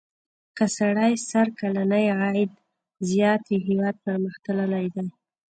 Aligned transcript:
که 0.57 0.65
سړي 0.77 1.13
سر 1.29 1.47
کلنی 1.59 2.05
عاید 2.17 2.51
زیات 3.09 3.41
وي 3.49 3.57
هېواد 3.67 3.95
پرمختللی 4.05 4.85
دی. 4.93 5.05